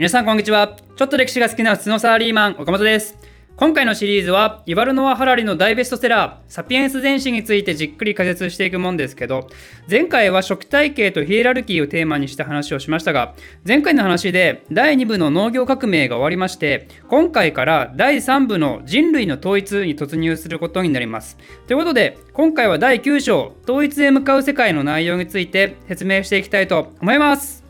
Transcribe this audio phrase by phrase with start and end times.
[0.00, 0.78] 皆さんこんにちは。
[0.96, 3.18] ちょっと歴史が好きな普通のサラリーマン岡本です。
[3.54, 9.46] 今回のシリーズはイバルノア・ハラリの大ベストセラー「サピエンス全史」についてじっくり解説していくもんですけど
[9.90, 13.34] 前回は食体系とヒエラルキーをテーマにした話をしましたが
[13.68, 21.36] 前回の話で第2部の農業革命が終わりまして今回から第3部の人類の統一に突入することになります。
[21.66, 27.69] ということで今回は第9章統一へ向かう世界の内容について説明していきたいと思います。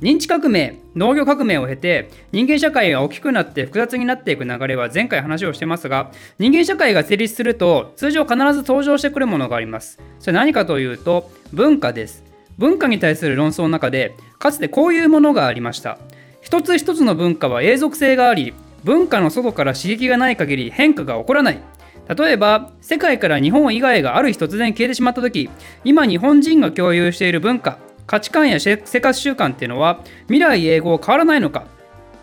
[0.00, 10.00] 認知革命農業革命を経て人間社会が大きくなって複雑になっていく流れは前回話をしてますが人間社会が成立すると通常必ず登場してくるものがあります。
[10.18, 12.24] それ何かというと文化です。
[12.58, 15.98] 文化に対する論争の中でかつてこういうものがありました。
[16.40, 18.52] 一つ一つの文化は永続性があり
[18.84, 21.60] 文化の外から刺激がない限り変化が起こらない。
[22.06, 25.48] 例えば世界から日本以外がある日突然消えてしまった時
[25.84, 31.66] 今日本人が共有している文化価値観や生活習慣っていうのは未来永劫変わらないのか？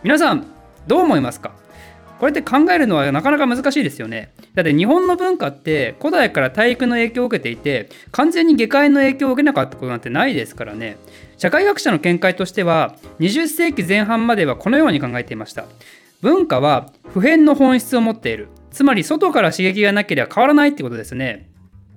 [0.03, 0.45] 皆さん
[0.87, 1.51] どう思いますか？
[2.19, 4.31] これって考えるのはなかなか難しいですよね。
[4.53, 10.97] だって日本の文化って古代から大陸の影響を受けていて完全に下界の影響を受けなかったことなんてないですからね。
[11.37, 15.65] 社会学者の見解としては20世紀前半まではこのように考えていました。
[16.21, 18.49] 文化は普遍の本質を持っている。
[18.69, 21.49] つまり外から刺激がなければ変わらないってことですね。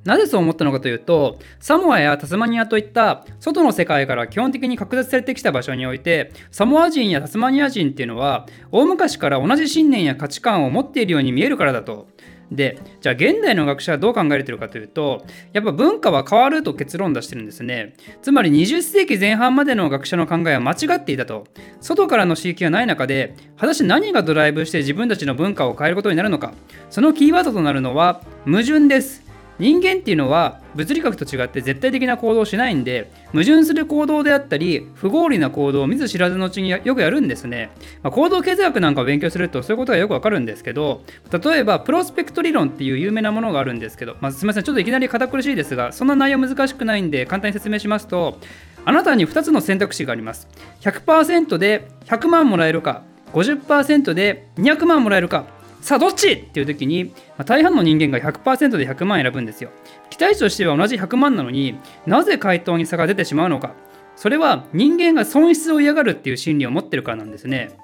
[0.04, 12.06] なぜそう思ったのかというとサモアやタスマニアといった外の世界から基本的に隔絶されてきた場所においてサモア人やタスマニア人っていうのは大昔から同じ信念や価値観を持っているように見えるからだと。
[12.50, 15.24] でじゃあ現代の学者はどう考えてるかというと
[15.54, 17.94] やっぱ文化は変わると結論出してるんですね。
[18.22, 21.46] つまり20世紀前半までの学者の考えは間違っていたと。
[21.80, 26.52] 外からの刺激がない中で果たして何がドライブして自分たちの文化を変えることになるのか。
[26.90, 29.23] そのキーワードとなるのは矛盾です。
[29.58, 37.70] 人間っていうのは物理学と違って絶対的な行動をしないんで矛盾する行動であったり不合理な行動を見ず知らずのうちによくやるんですね、
[38.02, 48.38] まあ、行動経済学なんかを勉強するとそういうことがよくわかるんですけど例えばプロスペクト理論っていう有名なものがあるんですけど、まあ、すみませんちょっといきなり堅苦しいですがそんな内容難しくないんで簡単に説明しますと
[48.84, 50.46] あなたに2つの選択肢があります。
[50.82, 53.02] 100%で100万もらえるか
[53.32, 55.46] 50%で200万もらえるか
[55.84, 56.32] さあどっち？
[56.32, 59.68] っていう時に、まあ、大半の人間が100%で100万選ぶんですよ。
[60.08, 63.74] 期待値としては同じ100万なのになぜ回答に差が出てしまうのか。
[64.16, 67.76] それは人間が損失を嫌がるっていう心理を持ってるからなんですね。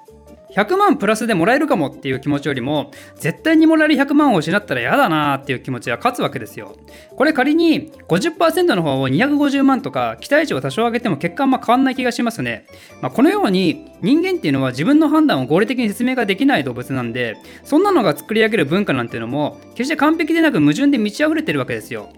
[0.55, 6.75] 100万プラスでもらえるかもっていう気持ちよりも絶対にもらえる100万を失ったら嫌だなっていう気持ちが勝つわけですよ。
[7.15, 12.65] これ仮に50%の方を250万とか期待値を多少上げても結果あんま変わんない気がしますね、
[13.01, 22.09] まあ、このように人間っていうのは自分の判断を合理的に説明ができない動物なんでそんなのが作り上げる文化なんていうのも決して完璧でなく矛盾で満ち溢れてるわけですよ。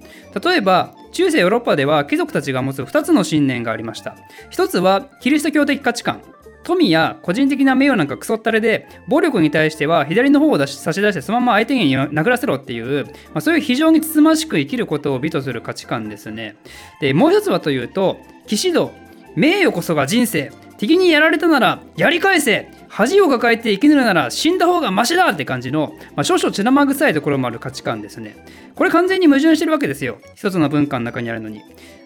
[0.43, 4.15] 例えば中世ヨーロッパでは貴族たちが持つ2つの信念がありました。
[4.51, 6.21] 1つはキリスト教的価値観。
[6.63, 16.55] 富や個人的な名誉なんかクソったれで暴力に対しては左の方を出し差し出してそのまま相手に殴らせろっていう、まあ、そういう非常につつましく生きることを美とする価値観ですね。
[17.01, 18.91] でもう一つはというと騎士道
[19.35, 20.51] 名誉こそが人生。
[20.77, 22.69] 敵にやられたならやり返せ。
[22.89, 28.35] 恥を抱えて生き抜るなら死んだ方がマシだって感じの、まあ、少々血生臭いところもある価値観ですね。
[28.75, 30.19] これ完全に矛盾してるわけですよ。
[30.35, 31.63] 一つの文化の中にあるのに。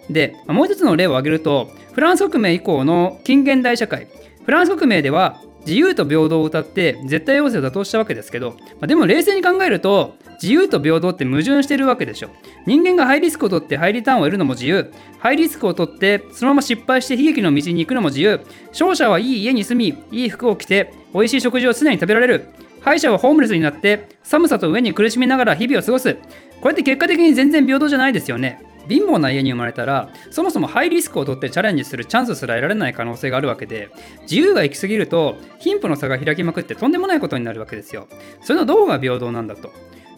[0.10, 4.08] で、もう一つの例を挙げるとフランス革命以降の近現代社会。
[4.48, 12.30] フランス革命では自由と平等を謳って絶対要請を打倒したわけですけど、まあ、でも冷静に考えると自由と平等って矛盾してるわけでしょ。
[12.66, 14.90] 人間がハイリスクを取ってハイリターンを得るのも自由。
[15.20, 18.40] ハイリスクを取ってそのまま失敗して悲劇の道に行くのも自由。
[18.70, 22.46] 勝者はいい家に住みいい服を着て美味しい食事を常に食べられる。
[22.80, 26.16] 敗者はホームレスになって寒さと上に苦しみながら日々を過ごす。
[26.62, 28.64] これって結果的に全然平等じゃないですよね。
[28.88, 33.90] 貧乏な家に生まれたらそもそもハイリスクを取ってチャレンジするチャンスすら得られない可能性があるわけで
[34.22, 38.08] 自由が行き過ぎると貧富の差が開きまくってとんでもないことになるわけですよ。
[38.42, 39.72] それのどうが平等なんだと。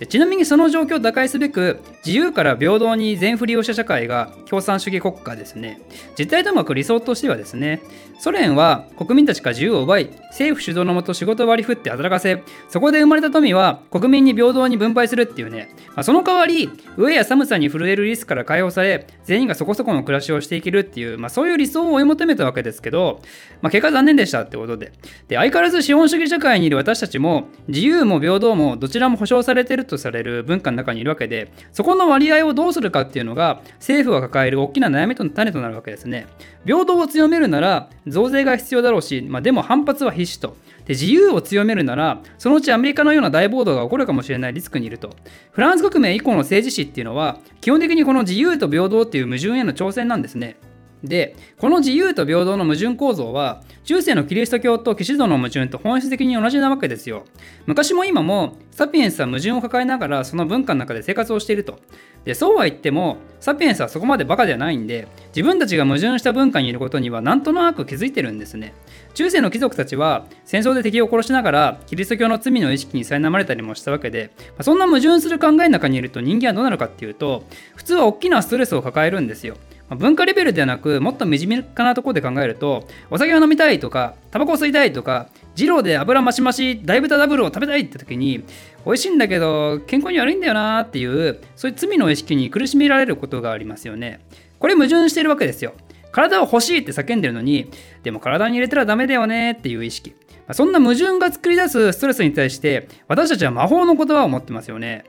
[0.08, 5.82] ちなみにその状況を打開すべく自由から平等に全振りをした社会が共産主義国家ですね。
[6.18, 7.82] 実態ともく理想としてはですね
[8.20, 23.22] ソ連は国民たちから自由を奪い政府主導のもと仕事を割り振って働かせそこで生まれた富は国民に平等に分配するっていうね、まあ、その代わり飢えや寒さに震えるリスクから解放され全員がそこそこの暮らしをしていけるっていう、まあ、そういう理想を追い求めたわけですけど、
[23.62, 24.92] まあ、結果残念でしたってことで。
[25.28, 36.28] で相変わらず資本主義社会にいる私たちも自由も平等もどちらも保障されているとされる文化の中にいるわけでそここの割合をどうするかっていうのが政府が抱える大きな悩みとの種となるわけですね。
[36.64, 40.56] 平等を強めるなら増税が必要だろうし、まあ、でも反発は必至と。
[40.86, 45.16] で自由を強めるならそのうちアメリカのような大暴動が起こるかもしれないリスクにいると。
[45.52, 50.58] フランス革命以降の政治史っていうのは基本的にこの自由と平等っていう矛盾への挑戦なんですね。
[51.04, 57.24] でこの自由と平等の矛盾構造は中世のキリスト教と騎士道の矛盾と本質的に同じなわけですよ。
[57.66, 61.80] 昔も今もサピエンスは矛盾を抱えながらその文化の中で生活をしていると。
[62.26, 68.74] でそうは言ってもサピエンスはそこまでバカではないんで自分たちが矛盾した文化にいることにはなんとなく気づいてるんですね。
[69.14, 74.32] 中世の貴族たちは戦争で敵を殺しながらキリスト教の罪の意識に苛まれたりもしたわけで
[74.62, 79.56] そんな矛盾する考えの中にいると人間はどうなるかっていうと普通は大きなストレスを抱えるんですよ。
[79.96, 88.44] 文化レベルではなくもっと身近なところで考えるとお酒を飲みたいとかタバコを吸いたいとか二郎で油増し増し大豚ダブルを食べたいって時に
[88.86, 94.20] 美味しいんだけど健康に悪いんだよなっていうそういう罪の意識に苦しめられることがありますよね。
[94.60, 95.74] これ矛盾してるわけですよ。
[96.12, 97.70] 体を欲しいって叫んでるのに
[98.04, 100.14] でも体に入れたらダメだよねっていう意識。
[100.52, 105.06] そんな矛盾が作り出すストレスに対して私たちは魔法の言葉を持ってますよね。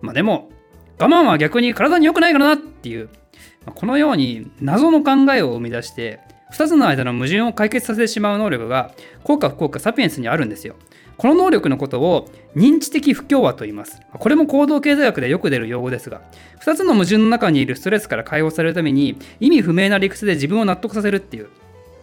[0.00, 0.50] まあでも
[0.98, 3.08] 我慢は逆に体に良くないからなっていう
[3.66, 6.20] このように謎の考えを生み出して
[6.52, 8.92] 2つの間の矛盾を解決させてしまう能力が
[9.24, 10.76] 効果不効果サピエンスにあるんですよ。
[11.16, 14.00] この能力のことを認知的不協和と言います。
[14.12, 16.22] これも行動経済学でよく出る用語ですが、
[16.64, 21.48] 2つの矛盾の中にいるストレスから解放されるために意味不明な理屈で自分を納得させるっていう、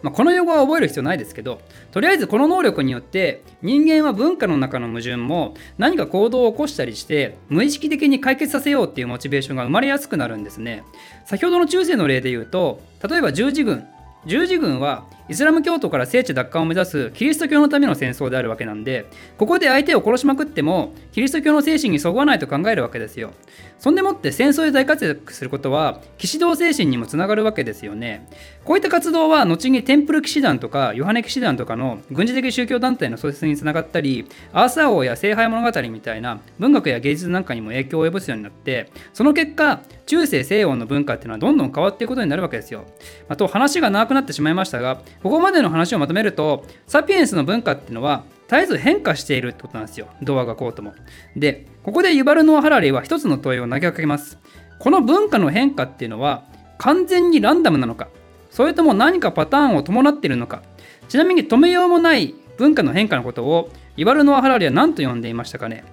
[0.01, 1.61] まあ、この用語は覚える必要ないですけど、
[1.91, 10.83] とりあえずこの能力によって人間は文化の中の矛盾も何か行動を起こしたりして無意識的に解決させようっていうモチベーションが生まれやすくなるんですね。
[11.25, 13.85] 先ほどの中世の例で言うと、例えば十字軍。
[14.25, 19.05] 十字軍はイスラム教徒から聖地奪還を目指すキリスト教のための戦争であるわけなんで
[19.37, 23.31] ここで相手を殺しまくってもキリスト教の精神にそぐわないと考えるわけですよ
[23.77, 28.27] そんでもって戦争で大活躍することは騎士道精神にもつながるわけですよね
[28.65, 42.85] こういった活動は後にテンプル騎士団とかヨハネ騎士団とかの軍事的宗教団体の創設につながったりアーサー王や聖杯物語みたいな文学や芸術なんかにも影響を及ぼすようになってその結果中世西洋の文化っていうのはどんどん変わっていくことになるわけですよ。
[43.27, 50.93] あと話が長くなってしまいましたがここまでの話をまとめるとサピエンスの文化っていうのは絶えず変化しているってことなんですよ童話がこうとも。
[51.35, 54.39] でここでユバルノア・ハラリーは一つの問いを投げかけます。
[54.79, 56.45] この文化の変化っていうのは
[56.77, 58.07] 完全にランダムなのか
[58.49, 60.63] それとも何かパターンを伴っているのか
[61.09, 65.83] ちなみに止めようもない文化の変化のことをユバルノア・ハラリーは何と呼んでいましたかね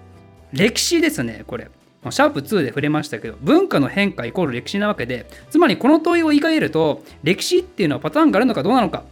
[0.52, 1.69] 歴史ですねこれ。
[2.10, 9.04] シャープ2で触れましたけど文化の変化イコール歴史なわけでつまりこの問いを言い換えると歴史っていうのはパターンがあるのかどうなのか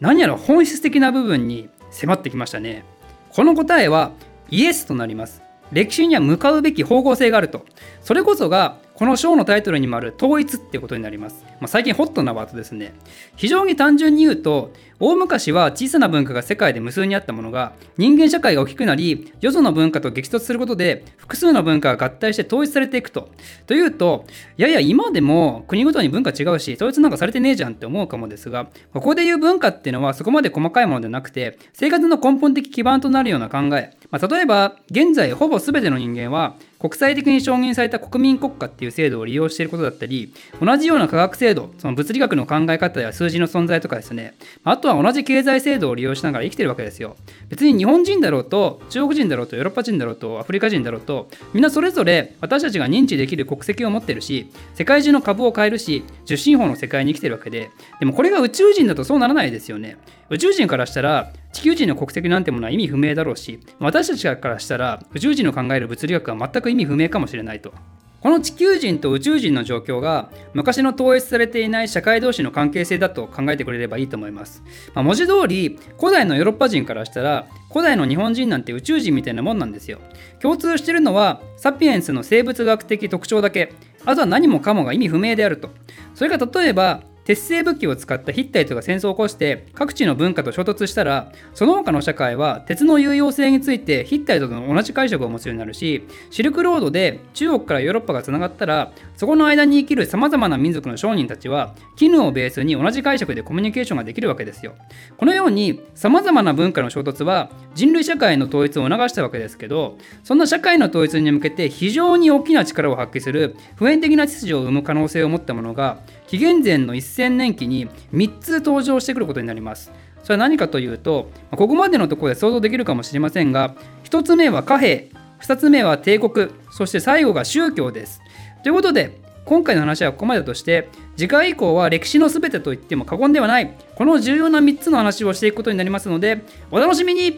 [0.00, 2.84] 何やら本質的な部分に迫ってきましたね。
[3.30, 4.12] この答えは
[4.50, 5.42] イエスとなります。
[5.72, 7.64] 歴史には向かうべき方向性があると。
[8.02, 11.44] それこそがこの章のタイトルにもある統一ってことになります。
[11.60, 12.94] まあ、最近ホットなワードですね。
[13.36, 23.28] 非常に単純に言うと、大昔は小さな文化が世界で無数にあったものが、人間社会が大きくなり、よその文化と激突することで、複数の文化が合体して統一されていくと。
[23.66, 24.24] というと、
[24.56, 33.92] いやいや、今でも国ごとに文化違うし、統一なんかされてねえじゃんって思うかもですが、ここで言う文化っていうのはそこまで細かいものではなくて、生活の根本的基盤となるような考え。
[34.10, 44.34] まあ、例えば、現在ほぼ全ての人間は、国際的に承認された国民国家っていう制度を利用していることだったり、同じような科学制度、その物理学の考え方や数字の存在とかですね、
[44.64, 47.16] あとは同じ経済制度を利用しながら生きてるわけですよ。
[47.48, 57.70] 別に日本人だろうと、中国人だろうと、ヨーロッパ人だろうと、アフリカ人だろうと、みんなそれぞれ私たちが認知できる国籍を持ってるし、世界中の株を買えるし、受信法の世界に生きてるわけで、
[58.00, 59.96] でもこれが宇宙人だとそうならないですよね。
[60.28, 67.72] 宇宙人からしたら、地球人の国籍なんてものは意味不明だろうし私たちからしたら宇宙人の考える物理学は全く意味不明かもしれないと
[68.20, 74.62] この地球人と宇宙人の状況が昔の統一されていない社会同士の関係性だと考えてくれればいいと思います。
[74.94, 80.00] まあ、文字通り古代のヨーロッパ人からしたら古代の日本人なんて宇宙人みたいなもんなんですよ。
[80.42, 83.72] 共通してるのはサピエンスの生物学的特徴だけ
[84.04, 85.70] あとは何もかもが意味不明であると。
[86.14, 104.74] それが例えば鉄製武器を使ったヒッタイトが戦争を起こして各地の文化と衝突したらその他の社会は鉄の有用性についてヒッタイトと同じ解釈を持つようになるしシルクロードで中国からヨーロッパがつながったらそこの間に生きるさまざまな民族の商人たちは絹をベースに同じ解釈でコミュニケーションができるわけですよ。
[105.16, 119.92] このようにさまざまな文化の衝突は人類社会の統一を促したわけですけどそんな社会の統一に向けて非常に大きな力を発揮する普遍的な秩序を生む可能性を持ったものが紀元前の1000年期に3つ登場してくることになります。
[120.22, 128.20] それは何かというと、ここまでのところで想像できるかもしれませんが、1つ目は貨幣、2つ目は帝国、そして最後が宗教です。
[128.62, 136.42] ということで、今回の話はここまでとして、次回以降は歴史の全てと言っても過言ではない、この重要な3つの話をしていくことになりますので、
[136.72, 137.32] お楽しみに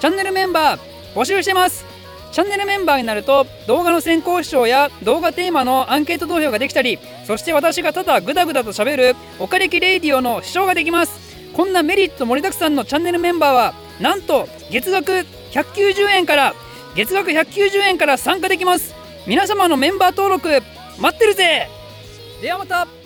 [0.00, 0.80] チャンネルメンバー
[1.14, 1.97] 募集してます
[2.38, 11.18] チャンネルメンバーになると動画の先行視聴や動画テーマのアンケート投票ができたりそして私がただグダグダと喋るおかれきレイディオの視聴ができます。
[11.52, 16.54] こんなメリット盛りだくさんのチャンネルメンバーはなんと月額190円から
[16.94, 18.94] 月額190円から参加できます。
[19.26, 20.62] 皆様のメンバー登録
[21.00, 21.68] 待ってるぜ。
[22.40, 22.97] ではまた。